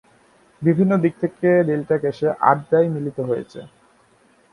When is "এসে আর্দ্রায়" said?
2.11-2.89